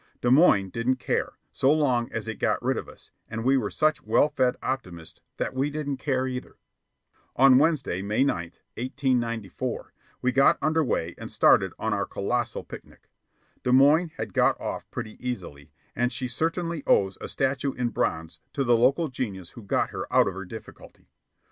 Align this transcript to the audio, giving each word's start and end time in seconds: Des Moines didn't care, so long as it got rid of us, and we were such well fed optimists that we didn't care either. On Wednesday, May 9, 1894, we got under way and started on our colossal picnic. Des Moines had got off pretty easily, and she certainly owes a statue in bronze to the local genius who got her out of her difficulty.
Des 0.19 0.31
Moines 0.31 0.71
didn't 0.71 0.95
care, 0.95 1.33
so 1.51 1.71
long 1.71 2.11
as 2.11 2.27
it 2.27 2.39
got 2.39 2.59
rid 2.63 2.75
of 2.75 2.89
us, 2.89 3.11
and 3.29 3.43
we 3.43 3.55
were 3.55 3.69
such 3.69 4.01
well 4.01 4.29
fed 4.29 4.55
optimists 4.63 5.21
that 5.37 5.53
we 5.53 5.69
didn't 5.69 5.97
care 5.97 6.25
either. 6.25 6.57
On 7.35 7.59
Wednesday, 7.59 8.01
May 8.01 8.23
9, 8.23 8.35
1894, 8.77 9.93
we 10.23 10.31
got 10.31 10.57
under 10.59 10.83
way 10.83 11.13
and 11.19 11.31
started 11.31 11.71
on 11.77 11.93
our 11.93 12.07
colossal 12.07 12.63
picnic. 12.63 13.09
Des 13.61 13.71
Moines 13.71 14.09
had 14.17 14.33
got 14.33 14.59
off 14.59 14.89
pretty 14.89 15.17
easily, 15.19 15.71
and 15.95 16.11
she 16.11 16.27
certainly 16.27 16.81
owes 16.87 17.15
a 17.21 17.27
statue 17.27 17.73
in 17.73 17.89
bronze 17.89 18.39
to 18.53 18.63
the 18.63 18.75
local 18.75 19.07
genius 19.07 19.51
who 19.51 19.61
got 19.61 19.91
her 19.91 20.11
out 20.11 20.27
of 20.27 20.33
her 20.33 20.45
difficulty. 20.45 21.11